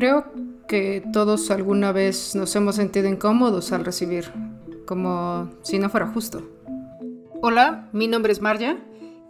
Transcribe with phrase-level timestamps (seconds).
[0.00, 0.24] Creo
[0.66, 4.32] que todos alguna vez nos hemos sentido incómodos al recibir,
[4.86, 6.42] como si no fuera justo.
[7.42, 8.78] Hola, mi nombre es Marja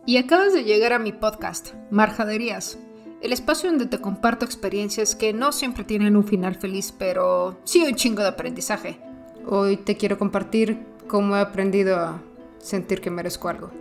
[0.07, 2.79] y acabas de llegar a mi podcast, Marjaderías,
[3.21, 7.83] el espacio donde te comparto experiencias que no siempre tienen un final feliz, pero sí
[7.85, 9.01] un chingo de aprendizaje.
[9.49, 12.23] Hoy te quiero compartir cómo he aprendido a
[12.59, 13.73] sentir que merezco algo.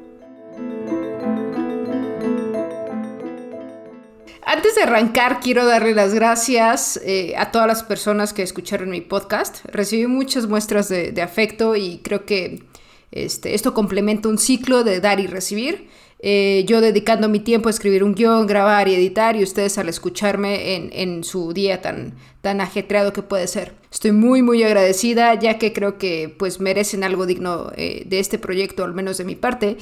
[4.52, 8.99] Antes de arrancar, quiero darle las gracias eh, a todas las personas que escucharon mi
[8.99, 9.63] podcast.
[9.66, 12.63] Recibí muchas muestras de, afecto y creo que
[13.12, 15.88] este, esto complementa un ciclo de dar y recibir.
[16.17, 19.88] Eh, yo dedicando mi tiempo a escribir un guion, grabar y editar y ustedes al
[19.88, 23.75] escucharme en, su día tan, tan ajetreado que puede ser.
[23.91, 28.39] Estoy muy muy agradecida ya que creo que pues merecen algo digno eh, de este
[28.39, 29.77] proyecto, al menos de mi parte.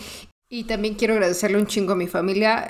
[0.50, 2.70] Y también quiero agradecerle un chingo a mi familia,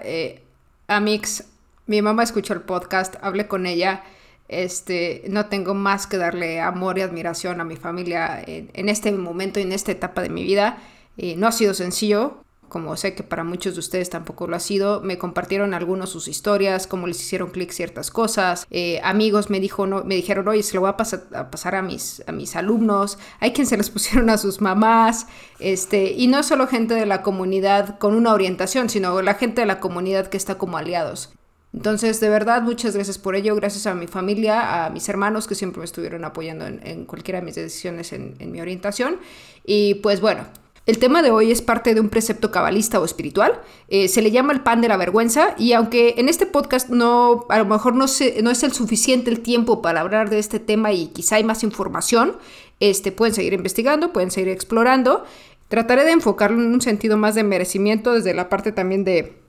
[0.87, 1.43] a Mix,
[1.87, 4.03] mi mamá escuchó el podcast, hablé con ella.
[4.47, 9.59] Este, no tengo más que darle amor y admiración a mi familia en, este momento
[9.59, 10.77] y en esta etapa de mi vida.
[11.17, 15.01] no ha sido sencillo, como sé que para muchos de ustedes tampoco lo ha sido.
[15.01, 18.67] Me compartieron algunos sus historias, cómo les hicieron clic ciertas cosas.
[18.69, 22.23] Eh, amigos me, dijo, no, me dijeron, oye, se lo voy a, pasar a, mis,
[22.27, 23.17] a mis alumnos.
[23.39, 25.27] Hay quien se les pusieron a sus mamás.
[25.59, 29.67] Este, y no solo gente de la comunidad con una orientación, sino la gente de
[29.67, 31.36] la comunidad que está como aliados.
[31.77, 35.53] Entonces, de verdad, muchas gracias por ello, gracias a mi familia, a mis hermanos que
[35.53, 39.17] siempre me estuvieron apoyando en, cualquiera de mis decisiones en, mi orientación.
[39.63, 40.47] Y pues bueno,
[40.87, 43.61] el tema de hoy es parte de un precepto cabalista o espiritual.
[43.89, 47.45] Eh, se le llama el pan de la vergüenza y aunque en este podcast no,
[47.47, 48.05] a lo mejor no,
[48.41, 51.61] no es el suficiente el tiempo para hablar de este tema y quizá hay más
[51.61, 52.37] información,
[52.79, 55.25] este, pueden seguir investigando, pueden seguir explorando.
[55.67, 59.45] Trataré de enfocarlo en un sentido más de merecimiento desde la parte también de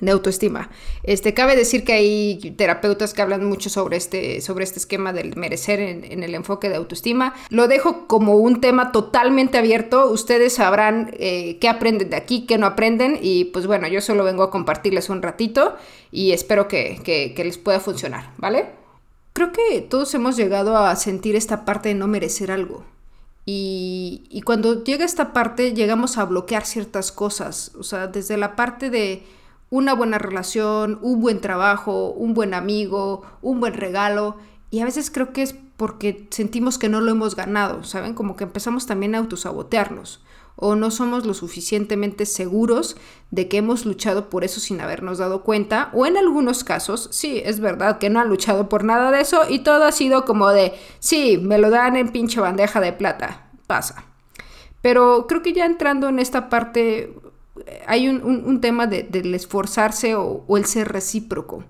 [0.00, 0.70] de autoestima.
[1.02, 5.36] Este, cabe decir que hay terapeutas que hablan mucho sobre este, sobre este esquema del
[5.36, 7.34] merecer en, el enfoque de autoestima.
[7.48, 10.10] Lo dejo como un tema totalmente abierto.
[10.10, 13.18] Ustedes sabrán eh, qué aprenden de aquí, qué no aprenden.
[13.20, 15.76] Y pues bueno, yo solo vengo a compartirles un ratito
[16.12, 18.66] y espero que, que les pueda funcionar, ¿vale?
[19.32, 22.84] Creo que todos hemos llegado a sentir esta parte de no merecer algo.
[23.44, 27.72] Y, y cuando llega esta parte llegamos a bloquear ciertas cosas.
[27.78, 29.22] O sea, desde la parte de
[29.70, 34.36] una buena relación, un buen trabajo, un buen amigo, un buen regalo.
[34.70, 38.14] Y a veces creo que es porque sentimos que no lo hemos ganado, ¿saben?
[38.14, 40.22] Como que empezamos también a autosabotearnos
[40.56, 42.96] o no somos lo suficientemente seguros
[43.30, 47.42] de que hemos luchado por eso sin habernos dado cuenta, o en algunos casos, sí,
[47.44, 50.48] es verdad que no han luchado por nada de eso y todo ha sido como
[50.48, 54.04] de, sí, me lo dan en pinche bandeja de plata, pasa.
[54.80, 57.14] Pero creo que ya entrando en esta parte
[57.86, 61.64] hay un, tema de, del esforzarse o, el ser recíproco.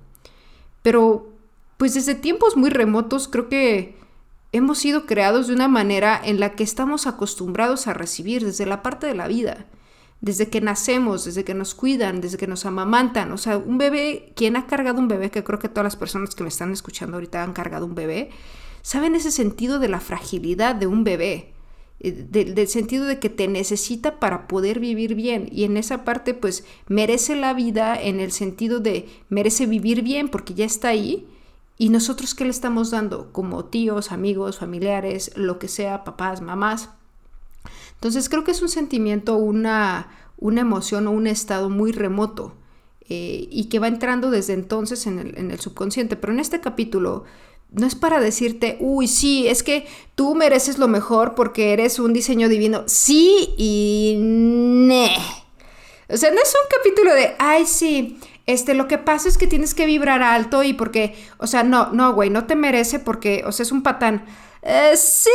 [0.82, 1.32] Pero,
[1.76, 3.96] pues desde tiempos muy remotos creo que
[4.52, 8.82] hemos sido creados de una manera en la que estamos acostumbrados a recibir desde la
[8.82, 9.66] parte de la vida.
[10.20, 13.32] Desde que nacemos, desde que nos cuidan, desde que nos amamantan.
[13.32, 16.34] O sea, un bebé, quien ha cargado un bebé, que creo que todas las personas
[16.34, 18.30] que me están escuchando ahorita han cargado un bebé,
[18.80, 21.55] saben ese sentido de la fragilidad de un bebé
[22.00, 26.34] eh, del sentido de que te necesita para poder vivir bien y en esa parte
[26.34, 31.26] pues merece la vida en el sentido de merece vivir bien porque ya está ahí
[31.78, 36.90] y nosotros qué le estamos dando como tíos, amigos, familiares, lo que sea, papás, mamás.
[37.94, 40.08] Entonces creo que es un sentimiento, una,
[40.38, 42.54] una emoción o un estado muy remoto
[43.08, 46.16] eh, y que va entrando desde entonces en el, en el subconsciente.
[46.16, 47.24] Pero en este capítulo
[47.70, 52.12] no es para decirte, uy, sí, es que tú mereces lo mejor porque eres un
[52.12, 52.84] diseño divino.
[52.86, 55.16] Sí y ne.
[56.08, 59.48] O sea, no es un capítulo de, ay, sí, este, lo que pasa es que
[59.48, 63.42] tienes que vibrar alto y porque, o sea, no, no, güey, no te merece porque,
[63.44, 64.24] o sea, es un patán.
[64.62, 65.30] Eh, sí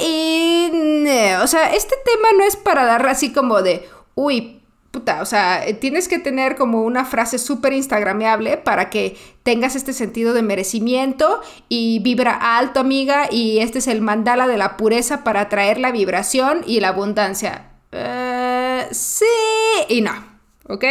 [0.00, 1.38] y ne.
[1.38, 4.61] O sea, este tema no es para dar así como de, uy,
[4.92, 9.74] puta, o sea, eh, tienes que tener como una frase súper instagrameable para que tengas
[9.74, 11.40] este sentido de merecimiento
[11.70, 15.92] y vibra alto, amiga, y este es el mandala de la pureza para atraer la
[15.92, 17.70] vibración y la abundancia.
[17.90, 19.24] Eh, sí
[19.88, 20.12] y no,
[20.68, 20.84] ¿ok?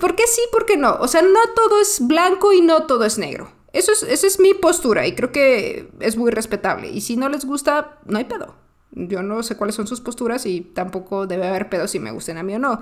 [0.00, 0.40] ¿Por qué sí?
[0.52, 0.94] ¿Por qué no?
[1.00, 3.50] O sea, no todo es blanco y no todo es negro.
[3.72, 6.88] Eso es, esa es mi postura y creo que es muy respetable.
[6.88, 8.61] Y si no les gusta, no hay pedo.
[8.94, 12.36] Yo no sé cuáles son sus posturas y tampoco debe haber pedo si me gusten
[12.36, 12.80] a mí o no.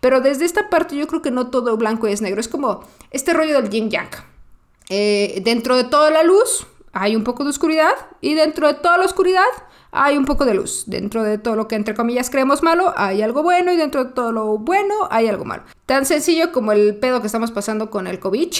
[0.00, 2.40] Pero desde esta parte yo creo que no todo blanco es negro.
[2.40, 4.10] Es como este rollo del yin yang.
[4.88, 8.98] Eh, dentro de toda la luz hay un poco de oscuridad y dentro de toda
[8.98, 9.44] la oscuridad
[9.92, 10.84] hay un poco de luz.
[10.86, 14.12] Dentro de todo lo que entre comillas creemos malo hay algo bueno y dentro de
[14.12, 15.62] todo lo bueno hay algo malo.
[15.86, 18.52] Tan sencillo como el pedo que estamos pasando con el COVID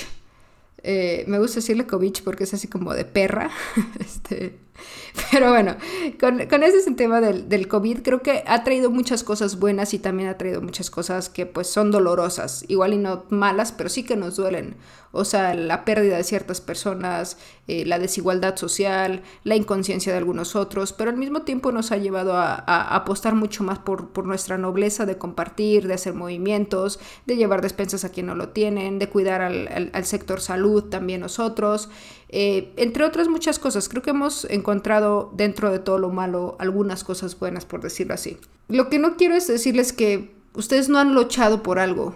[0.85, 3.51] Eh, me gusta decirle covich porque es así como de perra.
[4.01, 4.59] este,
[5.31, 5.77] pero bueno,
[6.19, 9.99] con, con ese tema del, del, COVID, creo que ha traído muchas cosas buenas y
[9.99, 14.05] también ha traído muchas cosas que pues son dolorosas, igual y no malas, pero sí
[14.05, 14.77] que nos duelen.
[15.15, 17.37] O sea, la pérdida de ciertas personas,
[17.69, 21.99] eh, la desigualdad social, la inconsciencia de algunos otros, pero al mismo tiempo nos ha
[21.99, 22.55] llevado a,
[22.97, 28.07] apostar mucho más por, por, nuestra nobleza de compartir, de hacer movimientos, de llevar despensas
[28.07, 31.91] a quien no lo tienen, de cuidar al, al sector salud también nosotros.
[32.35, 33.89] Eh, entre otras muchas cosas.
[33.89, 38.39] Creo que hemos encontrado dentro de todo lo malo algunas cosas buenas, por decirlo así.
[38.69, 42.15] Lo que no quiero es decirles que ustedes no han luchado por algo.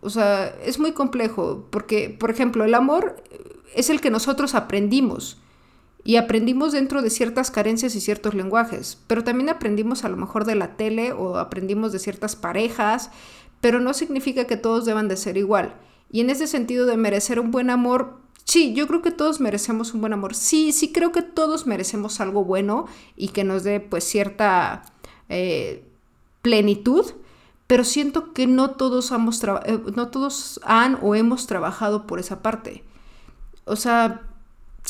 [0.00, 3.22] O sea, es muy complejo, porque, por ejemplo, el amor
[3.74, 5.38] es el que nosotros aprendimos.
[6.02, 10.46] Y aprendimos dentro de ciertas carencias y ciertos lenguajes, pero también aprendimos a lo mejor
[10.46, 13.10] de la tele o aprendimos de ciertas parejas,
[13.60, 15.74] pero no significa que todos deban de ser igual.
[16.10, 19.94] Y en ese sentido de merecer un buen amor, Sí, yo creo que todos merecemos
[19.94, 20.34] un buen amor.
[20.34, 24.82] Sí, sí creo que todos merecemos algo bueno y que nos dé pues cierta
[25.28, 25.84] eh,
[26.42, 27.06] plenitud,
[27.66, 32.42] pero siento que no todos, hemos eh, no todos han o hemos trabajado por esa
[32.42, 32.82] parte.
[33.64, 34.22] O sea,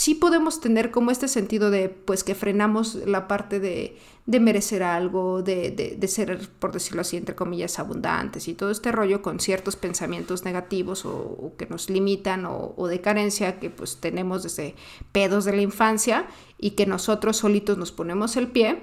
[0.01, 4.83] sí podemos tener como este sentido de, pues, que frenamos la parte de, de merecer
[4.83, 9.41] algo, de, de, ser, por decirlo así, entre comillas, abundantes y todo este rollo con
[9.41, 14.43] ciertos pensamientos negativos o, o que nos limitan o, o, de carencia que pues tenemos
[14.43, 14.75] desde
[15.13, 16.27] pedos de la infancia
[16.57, 18.81] y que nosotros solitos nos ponemos el pie.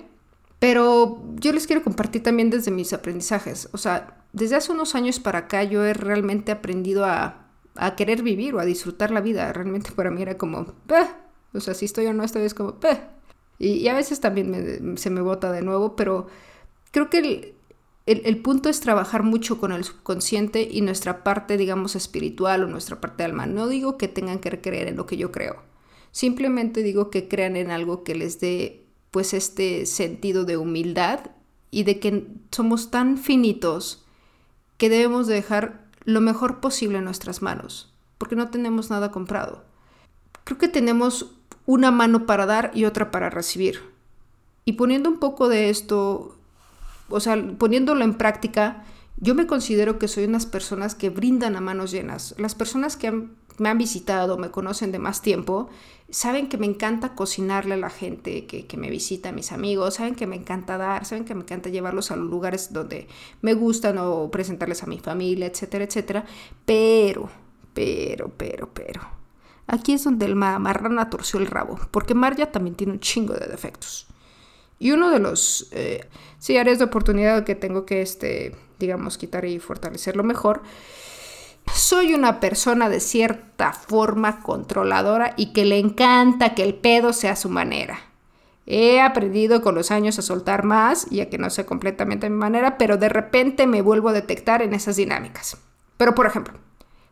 [0.59, 3.69] Pero yo les quiero compartir también desde mis aprendizajes.
[3.71, 7.46] O sea, desde hace unos años para acá yo he realmente aprendido a
[7.77, 9.51] a querer vivir o a disfrutar la vida.
[9.53, 10.73] Realmente para mí era como,
[11.53, 12.77] o sea, si estoy o no estoy, es como,
[13.59, 16.27] y, y, a veces también se me bota de nuevo, pero
[16.91, 17.17] creo que
[18.05, 22.67] el, el, punto es trabajar mucho con el subconsciente y nuestra parte, digamos, espiritual o
[22.67, 23.45] nuestra parte alma.
[23.45, 25.63] No digo que tengan que creer en lo que yo creo,
[26.11, 31.31] simplemente digo que crean en algo que les dé pues este sentido de humildad
[31.71, 34.05] y de que somos tan finitos
[34.77, 39.65] que debemos de dejar lo mejor posible en nuestras manos, porque no tenemos nada comprado.
[40.45, 41.33] Creo que tenemos
[41.65, 43.81] una mano para dar y otra para recibir.
[44.63, 46.37] Y poniendo un poco de esto,
[47.09, 48.85] o sea, poniéndolo en práctica,
[49.17, 52.35] yo me considero que soy unas personas que brindan a manos llenas.
[52.37, 53.11] Las personas que
[53.57, 55.69] me han visitado, me conocen de más tiempo,
[56.09, 59.95] saben que me encanta cocinarle a la gente que, que, me visita, a mis amigos,
[59.95, 63.07] saben que me encanta dar, saben que me encanta llevarlos a los lugares donde
[63.41, 66.25] me gustan o presentarles a mi familia, etcétera, etcétera.
[66.65, 67.29] Pero,
[67.73, 69.01] pero, pero, pero.
[69.65, 73.47] Aquí es donde el marrana torció el rabo, porque Marja también tiene un chingo de
[73.47, 74.07] defectos.
[74.79, 76.07] Y uno de los eh,
[76.39, 80.61] sí, áreas de oportunidad que tengo que, este, digamos, quitar y fortalecerlo mejor
[81.73, 87.35] soy una persona de cierta forma controladora y que le encanta que el pedo sea
[87.35, 87.99] su manera.
[88.65, 92.35] He aprendido con los años a soltar más y a que no sea completamente mi
[92.35, 95.57] manera, pero de repente me vuelvo a detectar en esas dinámicas.
[95.95, 96.55] Pero por ejemplo,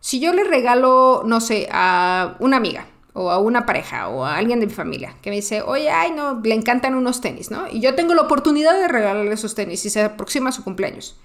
[0.01, 4.35] si yo le regalo, no sé, a una amiga o a una pareja o a
[4.35, 7.67] alguien de mi familia que me dice, oye, ay, no, le encantan unos tenis, ¿no?
[7.71, 11.17] Y yo tengo la oportunidad de regalarle esos tenis y se aproxima su cumpleaños.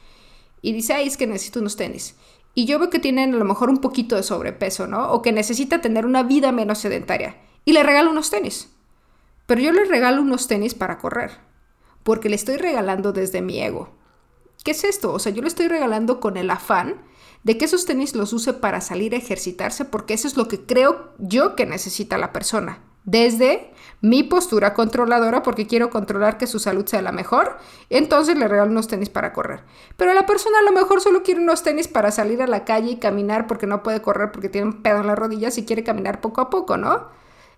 [0.62, 2.16] Y dice, ay, es que necesito unos tenis
[2.54, 5.12] y yo veo que tienen a lo mejor un poquito de sobrepeso, ¿no?
[5.12, 7.36] O que necesita tener una vida menos sedentaria.
[7.64, 8.70] Y le regalo unos tenis.
[9.46, 11.30] Pero yo le regalo unos tenis para correr.
[12.02, 13.90] Porque le estoy regalando desde mi ego.
[14.64, 15.12] ¿Qué es esto?
[15.12, 17.02] O sea, yo le estoy regalando con el afán
[17.44, 20.60] de que esos tenis los use para salir a ejercitarse porque eso es lo que
[20.66, 26.58] creo yo que necesita la persona desde mi postura controladora porque quiero controlar que su
[26.58, 27.58] salud sea la mejor,
[27.90, 29.60] entonces le regalo unos tenis para correr.
[29.96, 32.92] Pero la persona a lo mejor solo quiere unos tenis para salir a la calle
[32.92, 35.84] y caminar porque no puede correr porque tiene un pedo en las rodillas y quiere
[35.84, 37.08] caminar poco a poco, ¿no?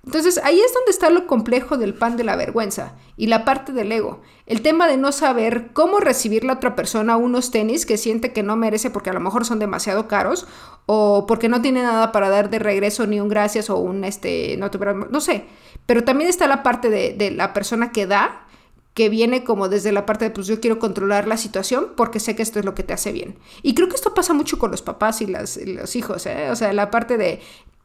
[0.05, 3.73] Entonces ahí es donde está lo complejo del pan de la vergüenza y la parte
[3.73, 4.21] del ego.
[4.47, 8.43] El tema de no saber cómo recibir la otra persona unos tenis que siente que
[8.43, 10.49] no merece porque a lo mejor son demasiado caros
[10.87, 14.57] o porque no tiene nada para dar de regreso ni un gracias o un este,
[14.57, 14.71] no,
[15.09, 15.45] no sé.
[15.87, 18.47] Pero también está la parte de, de la persona que da
[18.95, 22.37] que viene como desde la parte de pues yo quiero controlar la situación porque sé
[22.37, 23.39] que esto es lo que te hace bien.
[23.63, 26.51] Y creo que esto pasa mucho con los papás y, las, y los hijos, ¿eh?
[26.51, 27.41] o sea, la parte de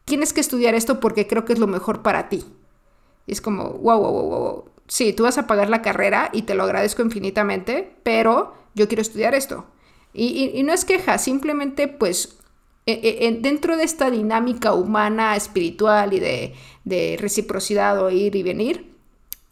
[0.07, 2.45] tienes que estudiar esto porque creo que es lo mejor para ti.
[3.27, 4.65] Y es como, wow, wow, wow, wow.
[4.87, 9.01] Sí, tú vas a pagar la carrera y te lo agradezco infinitamente, pero yo quiero
[9.01, 9.65] estudiar esto.
[10.13, 12.37] Y, y, y no es queja, simplemente pues
[12.85, 18.43] e, e, dentro de esta dinámica humana, espiritual y de, de reciprocidad o ir y
[18.43, 18.95] venir,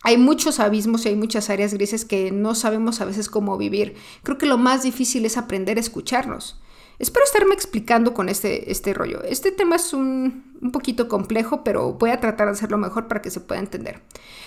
[0.04, 3.96] hay muchos abismos y hay muchas áreas grises que no sabemos a veces cómo vivir.
[4.24, 6.62] Creo que lo más difícil es aprender a escucharnos.
[6.98, 9.22] Espero estarme explicando con este, este rollo.
[9.24, 13.22] Este tema es un, un, poquito complejo, pero voy a tratar de hacerlo mejor para
[13.22, 14.02] que se pueda entender.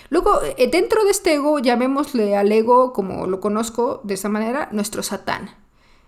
[0.08, 4.68] Luego, eh, dentro de este ego, llamémosle al ego, como lo conozco de esa manera,
[4.72, 5.50] nuestro satán.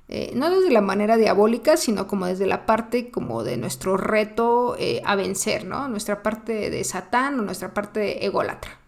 [0.09, 4.75] Eh, no desde la manera diabólica, sino como desde la parte como de nuestro reto
[4.79, 5.89] eh, a vencer, ¿no?
[5.89, 8.81] Nuestra parte de satán o nuestra parte de ególatra.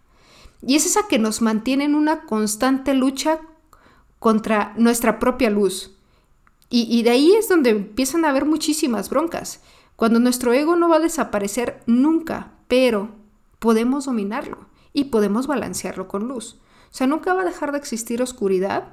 [0.63, 3.41] Y es esa que nos mantiene en una constante lucha
[4.19, 5.97] contra nuestra propia luz
[6.75, 9.61] y, de ahí es donde empiezan a haber muchísimas broncas,
[9.95, 13.11] cuando nuestro ego no va a desaparecer nunca, pero
[13.59, 14.57] podemos dominarlo
[14.95, 16.59] y podemos balancearlo con luz.
[16.91, 18.88] O sea, nunca va a dejar de existir oscuridad,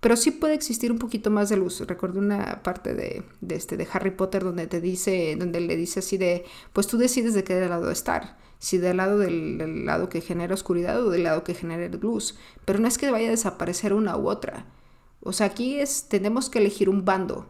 [0.00, 1.80] pero sí puede existir un poquito más de luz.
[1.80, 6.18] Recuerdo una parte de, este, de Harry Potter donde te dice, donde le dice así
[6.18, 10.20] de, pues tú decides de qué lado estar, si del lado del, del lado que
[10.20, 12.36] genera oscuridad o del lado que genera luz.
[12.66, 14.66] Pero no es que vaya a desaparecer una u otra.
[15.22, 17.46] O sea, aquí es, tenemos que elegir un bando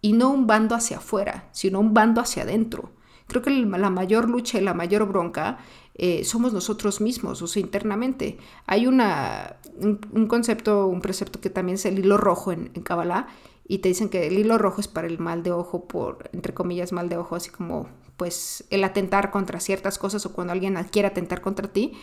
[0.00, 2.90] y no un bando hacia afuera, sino un bando hacia adentro.
[3.26, 5.58] Creo que la mayor lucha y la mayor bronca
[5.94, 8.38] eh, somos nosotros mismos, o sea, internamente.
[8.66, 13.26] Hay una, un, concepto, un precepto que también es el hilo rojo en, en Kabbalah,
[13.66, 16.54] y te dicen que el hilo rojo es para el mal de ojo, por, entre
[16.54, 20.76] comillas, mal de ojo, así como, pues, el atentar contra ciertas cosas o cuando alguien
[20.92, 21.94] quiere atentar contra ti,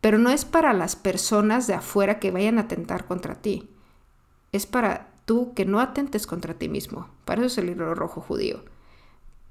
[0.00, 3.68] pero no es para las personas de afuera que vayan a atentar contra ti
[4.52, 7.08] es para tú que no atentes contra ti mismo.
[7.24, 8.64] Para eso es el hilo rojo judío.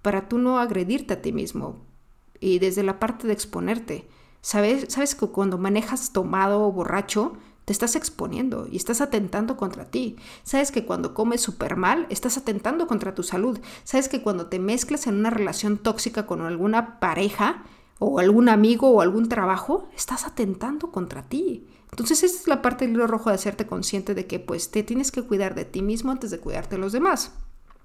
[0.02, 1.78] Para tú no agredirte a ti mismo.
[2.40, 4.08] Y desde la parte de exponerte.
[4.42, 7.34] ¿Sabes, sabes que cuando manejas tomado o borracho,
[7.70, 10.16] te estás exponiendo y estás atentando contra ti.
[10.42, 13.60] Sabes que cuando comes súper mal, estás atentando contra tu salud.
[13.84, 17.64] Sabes que cuando te mezclas en una relación tóxica con alguna pareja
[18.00, 21.68] o algún amigo o algún trabajo, estás atentando contra ti.
[21.92, 24.84] Entonces esa es la parte del hilo rojo de hacerte consciente de que pues te
[24.84, 27.32] tienes que cuidar de ti mismo antes de cuidarte de los demás.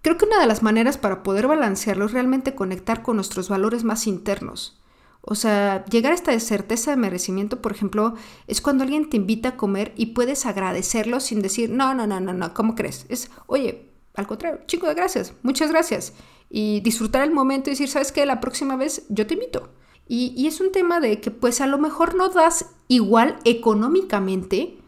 [0.03, 3.85] Creo que una de las maneras para poder balancearlo es realmente conectar con nuestros valores
[3.85, 4.79] más internos.
[5.23, 8.15] O sea, llegar a esta certeza de merecimiento, por ejemplo,
[8.47, 12.21] es cuando alguien te invita a comer y puedes agradecerlo sin decir, no, no, no,
[12.21, 13.07] no, no, ¿cómo crees?
[13.09, 16.13] Es, oye, al contrario, chico de gracias, muchas gracias.
[16.51, 18.27] Y disfrutar el momento y decir, ¿sabes qué?
[18.27, 19.71] La próxima vez yo te invito.
[20.07, 24.79] Y, es un tema de que pues a lo mejor no das igual económicamente,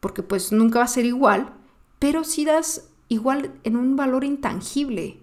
[0.00, 1.52] porque pues nunca va a ser igual,
[1.98, 5.18] pero sí das igual en un valor intangible.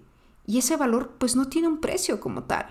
[0.46, 2.68] Y ese valor pues no tiene un precio como tal.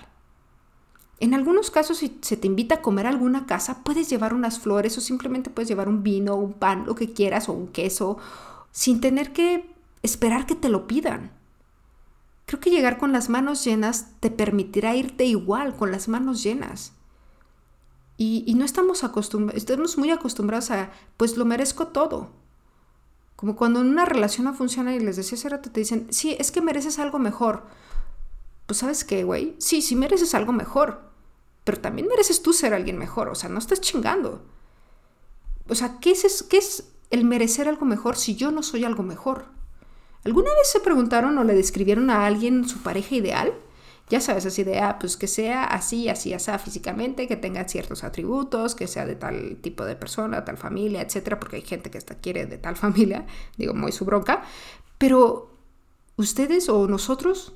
[1.18, 4.58] En algunos casos, si se te invita a comer a alguna casa, puedes llevar unas
[4.58, 8.18] flores o simplemente puedes llevar un vino, un pan, lo que quieras, o un queso,
[8.70, 11.32] sin tener que esperar que te lo pidan.
[12.46, 16.92] Creo que llegar con las manos llenas te permitirá irte igual, con las manos llenas.
[18.16, 22.30] Y, no estamos acostumbrados, estamos muy acostumbrados a, pues lo merezco todo.
[23.34, 26.36] Como cuando en una relación no funciona y les decía hace rato, te dicen, sí,
[26.38, 27.66] es que mereces algo mejor.
[28.66, 31.10] Pues sabes qué, güey, sí, sí mereces algo mejor,
[31.64, 34.46] pero también mereces tú ser alguien mejor, o sea, no estás chingando.
[35.68, 39.02] O sea, ¿qué es, qué es el merecer algo mejor si yo no soy algo
[39.02, 39.55] mejor?
[40.26, 43.52] ¿Alguna vez se preguntaron o le describieron a alguien su pareja ideal?
[44.10, 48.02] Ya sabes, así de, ah, pues que sea así, así, así físicamente, que tenga ciertos
[48.02, 51.98] atributos, que sea de tal tipo de persona, tal familia, etcétera, porque hay gente que
[51.98, 53.24] hasta quiere de tal familia,
[53.56, 54.42] digo, muy su bronca.
[54.98, 55.56] Pero,
[56.16, 57.54] ¿ustedes o nosotros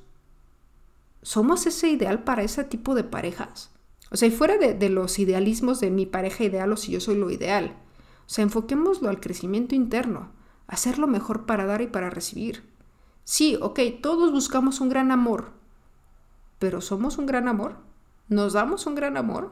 [1.23, 3.71] somos ese ideal para ese tipo de parejas?
[4.11, 7.01] O sea, y fuera de, de los idealismos de mi pareja ideal o si yo
[7.01, 7.75] soy lo ideal.
[8.25, 10.39] O sea, enfoquémoslo al crecimiento interno
[10.71, 12.63] hacer lo mejor para dar y para recibir.
[13.23, 15.51] Sí, ok, todos buscamos un gran amor,
[16.57, 17.75] pero ¿somos un gran amor?
[18.29, 19.51] ¿Nos damos un gran amor?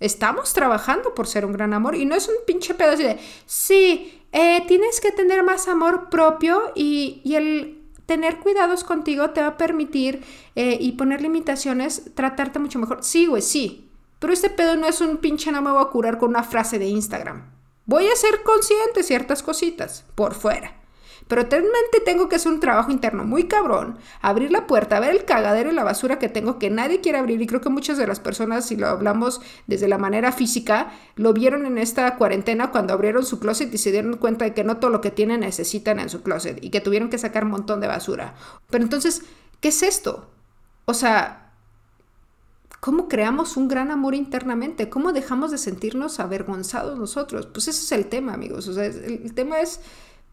[0.00, 3.20] Estamos trabajando por ser un gran amor y no es un pinche pedo así de,
[3.46, 9.48] sí, eh, tienes que tener más amor propio y, el tener cuidados contigo te va
[9.48, 10.24] a permitir
[10.56, 13.04] eh, y poner limitaciones, tratarte mucho mejor.
[13.04, 13.90] Sí, güey, sí.
[14.18, 16.78] Pero este pedo no es un pinche no me voy a curar con una frase
[16.78, 17.53] de Instagram.
[17.86, 20.84] Voy a ser consciente de ciertas cositas por fuera.
[21.28, 25.24] Pero realmente tengo que hacer un trabajo interno muy cabrón, abrir la puerta, ver el
[25.24, 28.06] cagadero y la basura que tengo que nadie quiere abrir y creo que muchas de
[28.06, 32.92] las personas, si lo hablamos desde la manera física, lo vieron en esta cuarentena cuando
[32.92, 35.98] abrieron su closet y se dieron cuenta de que no todo lo que tienen necesitan
[35.98, 38.34] en su closet y que tuvieron que sacar un montón de basura.
[38.68, 39.22] Pero entonces,
[39.60, 40.30] ¿qué es esto?
[40.84, 41.43] O sea,
[42.84, 44.90] ¿Cómo creamos un gran amor internamente?
[44.90, 47.46] ¿Cómo dejamos de sentirnos avergonzados nosotros?
[47.46, 48.68] Pues ese es el tema, amigos.
[48.68, 49.80] O sea, el, tema es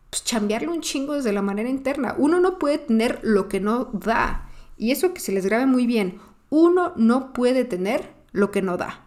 [0.09, 2.13] pues, chambearlo un chingo desde la manera interna.
[2.17, 4.49] Uno no puede tener lo que no da.
[4.77, 6.19] Y eso que se les grabe muy bien.
[6.49, 9.05] Uno no puede tener lo que no da.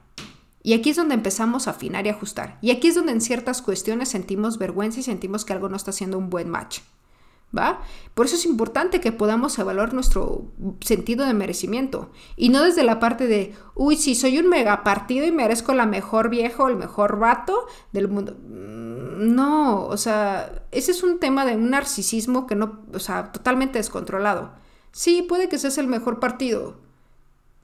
[0.62, 2.56] Y aquí es donde empezamos a afinar y ajustar.
[2.62, 5.90] Y aquí es donde en ciertas cuestiones sentimos vergüenza y sentimos que algo no está
[5.90, 6.78] haciendo un buen match.
[7.56, 7.80] ¿Va?
[8.14, 13.00] Por eso es importante que podamos evaluar nuestro sentido de merecimiento y no desde la
[13.00, 16.76] parte de, uy, si soy un mega partido y merezco la mejor vieja o el
[16.76, 18.37] mejor vato del mundo.
[18.40, 23.32] Mm, no, o sea, ese es un tema de un narcisismo que no, o sea,
[23.32, 24.52] totalmente descontrolado.
[24.92, 26.76] Sí, puede que seas el mejor partido,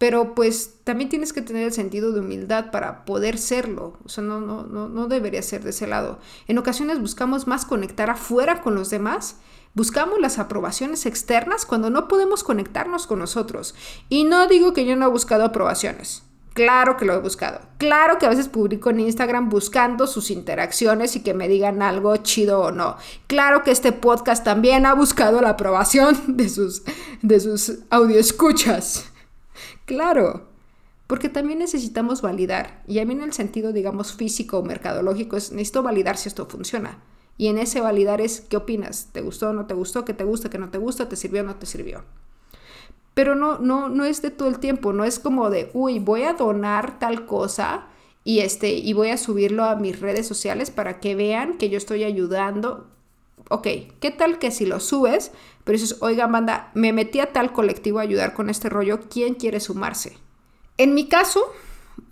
[0.00, 3.98] pero pues también tienes que tener el sentido de humildad para poder serlo.
[4.02, 6.18] O sea, no, no, no, no debería ser de ese lado.
[6.48, 9.36] En ocasiones buscamos más conectar afuera con los demás.
[9.74, 13.74] Buscamos las aprobaciones externas cuando no podemos conectarnos con nosotros.
[14.08, 16.24] Y no digo que yo no he buscado aprobaciones.
[16.54, 17.60] Claro que lo he buscado.
[17.78, 22.16] Claro que a veces publico en Instagram buscando sus interacciones y que me digan algo
[22.16, 22.96] chido o no.
[23.28, 26.82] Claro que este podcast también ha buscado la aprobación de sus,
[27.22, 27.78] de sus
[28.16, 29.06] escuchas.
[29.84, 30.48] Claro,
[31.06, 32.82] porque también necesitamos validar.
[32.88, 36.46] Y a mí en el sentido, digamos, físico o mercadológico, es necesito validar si esto
[36.46, 36.98] funciona.
[37.40, 39.08] Y en ese validar es, ¿qué opinas?
[39.12, 40.04] ¿Te gustó o no te gustó?
[40.04, 40.50] ¿Qué te gusta?
[40.50, 41.08] ¿Qué no te gusta?
[41.08, 42.04] ¿Te sirvió o no te sirvió?
[43.14, 46.24] Pero no, no, no es de todo el tiempo, no es como de, uy, voy
[46.24, 47.86] a donar tal cosa
[48.24, 51.78] y, este, y voy a subirlo a mis redes sociales para que vean que yo
[51.78, 52.88] estoy ayudando.
[53.48, 53.68] Ok,
[54.00, 55.32] ¿qué tal que si lo subes,
[55.64, 59.32] pero dices, oiga, manda, me metí a tal colectivo a ayudar con este rollo, ¿quién
[59.32, 60.18] quiere sumarse?
[60.76, 61.40] En mi caso,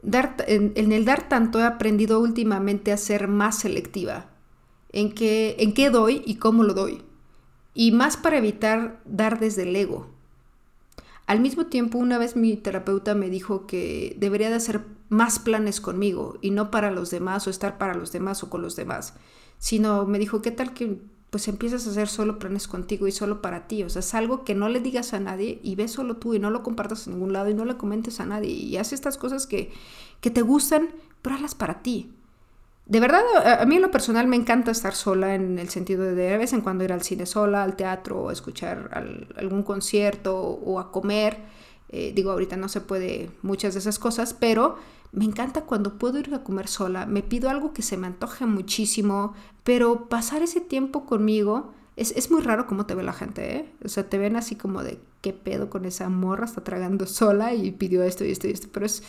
[0.01, 4.28] dar, en, el dar tanto he aprendido últimamente a ser más selectiva
[4.91, 7.03] en qué, en qué doy y cómo lo doy.
[7.75, 10.09] Y más para evitar dar desde el ego.
[11.27, 15.81] Al mismo tiempo, una vez mi terapeuta me dijo que debería de hacer más planes
[15.81, 19.15] conmigo y no para los demás o estar para los demás o con los demás,
[19.59, 20.99] sino me dijo, ¿qué tal que
[21.31, 23.83] pues empiezas a hacer solo planes contigo y solo para ti.
[23.83, 26.39] O sea, es algo que no le digas a nadie y ves solo tú y
[26.39, 28.51] no lo compartas en ningún lado y no le comentes a nadie.
[28.51, 29.71] Y haz estas cosas que,
[30.21, 30.89] que te gustan,
[31.21, 32.15] pero hazlas para ti.
[32.89, 33.23] De verdad,
[33.61, 36.55] a, mí en lo personal me encanta estar sola en el sentido de de vez
[36.55, 38.89] en cuando ir al cine sola, al teatro, o escuchar
[39.37, 41.37] algún concierto o a comer.
[41.91, 44.77] Eh, digo, ahorita no se puede muchas de esas cosas, pero
[45.13, 48.47] me encanta cuando puedo ir a comer sola, me pido algo que se me antoje
[48.47, 49.35] muchísimo,
[49.65, 53.73] pero pasar ese tiempo conmigo es, es muy raro cómo te ve la gente, ¿eh?
[53.85, 57.53] O sea, te ven así como de qué pedo con esa morra, está tragando sola
[57.53, 59.03] y pidió esto y esto y esto, pero es,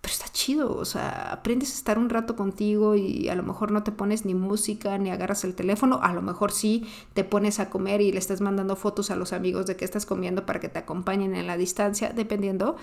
[0.00, 3.72] pero está chido, o sea, aprendes a estar un rato contigo y a lo mejor
[3.72, 7.58] no te pones ni música ni agarras el teléfono, a lo mejor sí te pones
[7.58, 10.60] a comer y le estás mandando fotos a los amigos de que estás comiendo para
[10.60, 12.76] que te acompañen en la distancia, dependiendo.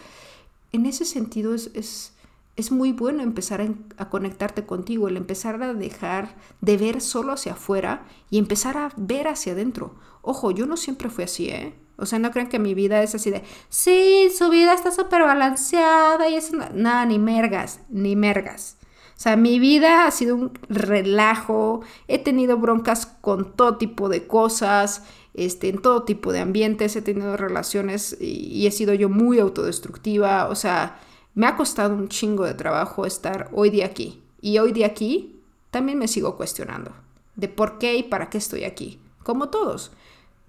[0.73, 2.14] En ese sentido es, es
[2.55, 3.65] es muy bueno empezar
[3.97, 8.91] a, conectarte contigo, el empezar a dejar de ver solo hacia afuera y empezar a
[8.95, 9.95] ver hacia adentro.
[10.21, 11.75] Ojo, yo no siempre fui así, ¿eh?
[11.97, 15.21] O sea, no crean que mi vida es así de, sí, su vida está súper
[15.23, 18.77] balanceada y es nada, ni mergas, ni mergas.
[19.17, 24.27] O sea, mi vida ha sido un relajo, he tenido broncas con todo tipo de
[24.27, 29.39] cosas, este, en todo tipo de ambientes, he tenido relaciones y he sido yo muy
[29.39, 30.99] autodestructiva, o sea,
[31.35, 34.23] me ha costado un chingo de trabajo estar hoy día aquí.
[34.41, 36.91] Y hoy día aquí también me sigo cuestionando
[37.35, 38.99] de por qué y para qué estoy aquí.
[39.23, 39.91] Como todos,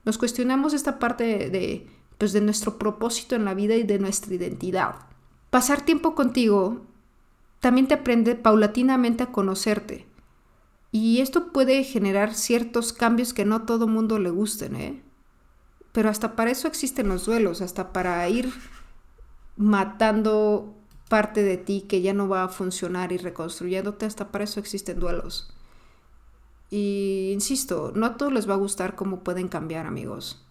[0.04, 4.34] nos cuestionamos esta parte de, pues, de nuestro propósito en la vida y de nuestra
[4.34, 4.96] identidad.
[5.50, 6.82] Pasar tiempo contigo
[7.60, 10.06] también te aprende paulatinamente a conocerte.
[10.92, 15.02] Y esto puede generar ciertos cambios que no todo mundo le gusten, ¿eh?
[15.92, 18.52] Pero hasta para eso existen los duelos, hasta para ir
[19.56, 20.75] matando
[21.08, 24.98] parte de ti que ya no va a funcionar y reconstruyéndote, hasta para eso existen
[24.98, 25.52] duelos.
[26.70, 30.44] Y insisto, no a todos les va a gustar cómo pueden cambiar, amigos.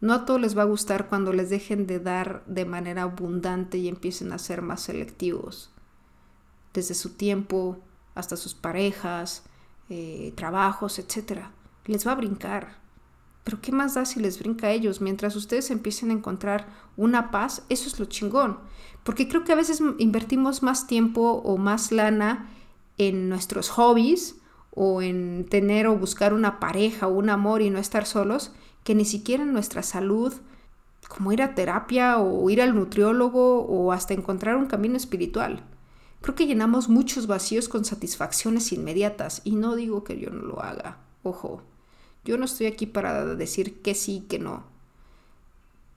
[0.00, 3.78] No a todos les va a gustar cuando les dejen de dar de manera abundante
[3.78, 5.70] y empiecen a ser más selectivos.
[6.72, 7.78] Desde su tiempo
[8.14, 9.44] hasta sus parejas,
[9.88, 11.42] eh, trabajos, etc.
[11.84, 12.80] Les va a brincar.
[13.44, 15.00] Pero ¿qué más da si les brinca a ellos?
[15.00, 18.58] Mientras ustedes empiecen a encontrar una paz, eso es lo chingón.
[19.02, 22.50] Porque creo que a veces invertimos más tiempo o más lana
[22.98, 24.36] en nuestros hobbies
[24.72, 28.52] o en tener o buscar una pareja o un amor y no estar solos,
[28.84, 30.34] que ni siquiera en nuestra salud,
[31.08, 35.64] como ir a terapia o ir al nutriólogo o hasta encontrar un camino espiritual.
[36.20, 40.62] Creo que llenamos muchos vacíos con satisfacciones inmediatas y no digo que yo no lo
[40.62, 41.62] haga, ojo,
[42.24, 44.64] yo no estoy aquí para decir que sí, que no.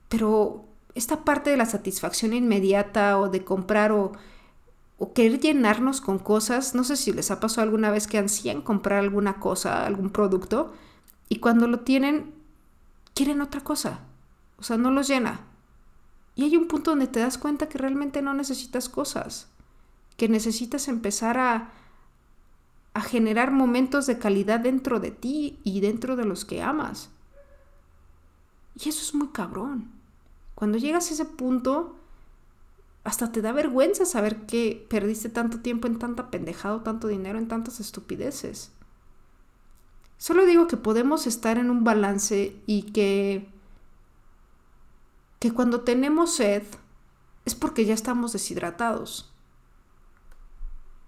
[0.08, 4.12] Pero esta parte de la satisfacción inmediata o de comprar o,
[4.98, 8.62] o querer llenarnos con cosas, no sé si les ha pasado alguna vez que ansían
[8.62, 10.72] comprar alguna cosa, algún producto,
[11.28, 12.32] y cuando lo tienen,
[13.14, 14.00] quieren otra cosa.
[14.58, 15.40] O sea, no los llena.
[16.36, 19.48] Y hay un punto donde te das cuenta que realmente no necesitas cosas,
[20.16, 21.72] que necesitas empezar a,
[22.94, 27.10] a generar momentos de calidad dentro de ti y dentro de los que amas.
[28.76, 29.90] Y eso es muy cabrón.
[30.54, 31.96] Cuando llegas a ese punto,
[33.02, 37.48] hasta te da vergüenza saber que perdiste tanto tiempo en tanta pendejada, tanto dinero en
[37.48, 38.70] tantas estupideces.
[40.16, 43.52] Solo digo que podemos estar en un balance y que
[45.44, 46.62] que cuando tenemos sed
[47.44, 49.33] es porque ya estamos deshidratados.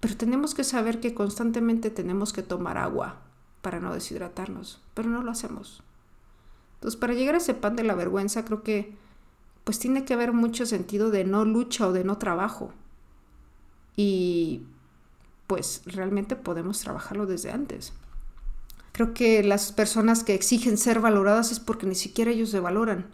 [0.01, 3.23] Pero tenemos que saber que constantemente tenemos que tomar agua
[3.63, 5.83] para no deshidratarnos, pero no lo hacemos.
[6.75, 8.95] Entonces, para llegar a ese pan de la vergüenza, creo que
[9.65, 12.73] pues tiene que haber mucho sentido de no lucha o de no trabajo.
[13.97, 14.63] Y
[15.47, 17.93] pues realmente podemos trabajarlo desde antes.
[18.93, 23.07] Creo que las personas que exigen ser valoradas es porque ni siquiera ellos se valoran.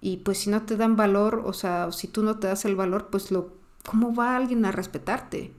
[0.00, 2.76] Y pues si no te dan valor, o sea, si tú no te das el
[2.76, 3.52] valor, pues lo,
[3.84, 5.54] ¿cómo va alguien a respetarte?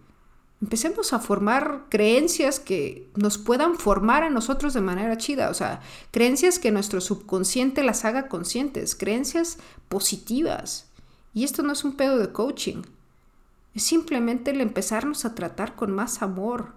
[0.62, 5.82] Empecemos a formar creencias que nos puedan formar a nosotros de manera chida, o sea,
[6.12, 10.90] creencias que nuestro subconsciente las haga conscientes, creencias positivas.
[11.34, 12.82] Y esto no es un pedo de coaching,
[13.76, 16.74] es simplemente el empezarnos a tratar con más amor,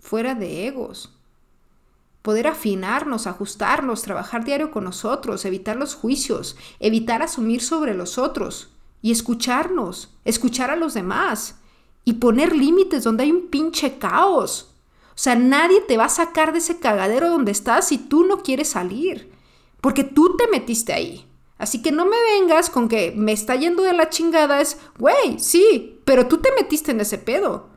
[0.00, 1.16] fuera de egos
[2.22, 8.70] poder afinarnos, ajustarnos, trabajar diario con nosotros, evitar los juicios, evitar asumir sobre los otros
[9.02, 11.56] y escucharnos, escuchar a los demás
[12.04, 14.74] y poner límites donde hay un pinche caos.
[15.10, 18.42] O sea, nadie te va a sacar de ese cagadero donde estás si tú no
[18.42, 19.32] quieres salir,
[19.80, 21.26] porque tú te metiste ahí.
[21.58, 25.38] Así que no me vengas con que me está yendo de la chingada, es, güey,
[25.38, 27.68] sí, pero tú te metiste en ese pedo.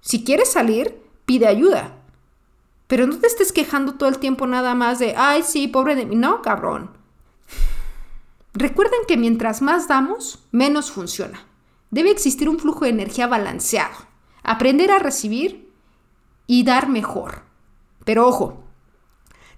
[0.00, 1.98] Si quieres salir, pide ayuda.
[2.86, 6.06] Pero no te estés quejando todo el tiempo nada más de, ay, sí, pobre de
[6.06, 6.14] mí.
[6.14, 6.90] No, cabrón.
[8.52, 11.46] Recuerden que mientras más damos, menos funciona.
[11.92, 13.94] Debe existir un flujo de energía balanceado.
[14.42, 15.70] Aprender a recibir
[16.46, 17.42] y dar mejor.
[18.04, 18.64] Pero ojo,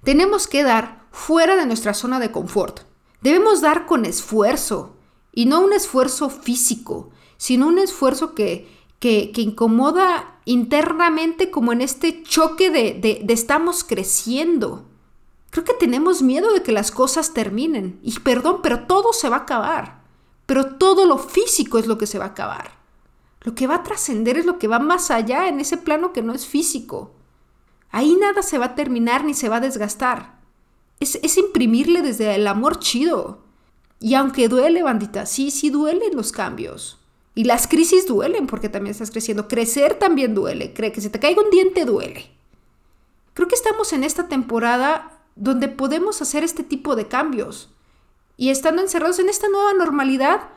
[0.02, 2.80] tenemos que dar fuera de nuestra zona de confort.
[3.22, 4.96] Debemos dar con esfuerzo
[5.32, 8.68] y no un esfuerzo físico, sino un esfuerzo que,
[8.98, 14.86] que, incomoda internamente como en este choque de, de, estamos creciendo.
[15.50, 18.00] Creo que tenemos miedo de que las cosas terminen.
[18.02, 20.03] Y perdón, pero todo se va a acabar.
[20.46, 22.72] Pero todo lo físico es lo que se va a acabar.
[23.42, 26.22] Lo que va a trascender es lo que va más allá en ese plano que
[26.22, 27.14] no es físico.
[27.90, 30.40] Ahí nada se va a terminar ni se va a desgastar.
[31.00, 33.44] Es, es imprimirle desde el amor chido.
[34.00, 36.98] Y aunque duele, bandita, sí, sí duelen los cambios.
[37.34, 39.48] Y las crisis duelen porque también estás creciendo.
[39.48, 40.72] Crecer también duele.
[40.72, 42.30] Cree que se te caiga un diente duele.
[43.34, 47.73] Creo que estamos en esta temporada donde podemos hacer este tipo de cambios.
[48.36, 50.48] Y estando encerrados en esta nueva normalidad,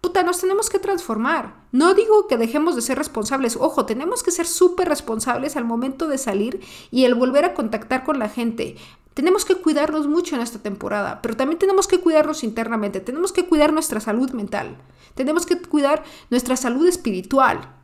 [0.00, 1.54] puta, nos tenemos que transformar.
[1.70, 3.56] No digo que dejemos de ser responsables.
[3.56, 8.04] Ojo, tenemos que ser súper responsables al momento de salir y el volver a contactar
[8.04, 8.76] con la gente.
[9.14, 13.46] Tenemos que cuidarnos mucho en esta temporada, pero también tenemos que cuidarnos internamente, tenemos que
[13.46, 14.78] cuidar nuestra salud mental,
[15.14, 17.74] tenemos que cuidar nuestra salud espiritual.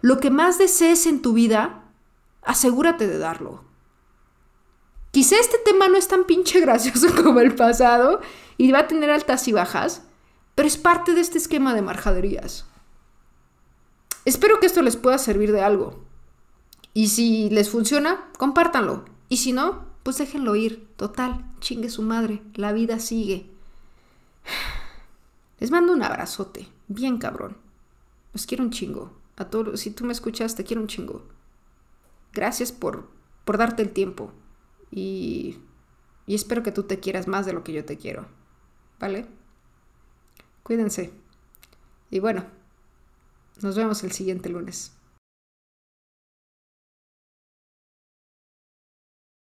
[0.00, 1.84] Lo que más desees en tu vida,
[2.42, 3.69] asegúrate de darlo.
[5.32, 8.20] Este tema no es tan pinche gracioso como el pasado
[8.56, 10.02] y va a tener altas y bajas,
[10.54, 12.66] pero es parte de este esquema de marjaderías.
[14.24, 15.98] Espero que esto les pueda servir de algo.
[16.92, 19.04] Y si les funciona, compártanlo.
[19.28, 20.88] Y si no, pues déjenlo ir.
[20.96, 23.46] Total, chingue su madre, la vida sigue.
[25.60, 27.56] Les mando un abrazote, bien cabrón.
[28.32, 29.12] Los quiero un chingo.
[29.36, 31.22] A todos, si tú me escuchas, te quiero un chingo.
[32.32, 33.08] Gracias por,
[33.44, 34.32] por darte el tiempo.
[34.90, 35.58] Y,
[36.26, 38.26] espero que tú te quieras más de lo que yo te quiero.
[38.98, 39.26] ¿Vale?
[40.62, 41.12] Cuídense.
[42.10, 42.44] Y bueno,
[43.62, 44.92] nos vemos el siguiente lunes.